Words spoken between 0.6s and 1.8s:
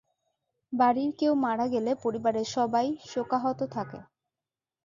বাড়ির কেউ মারা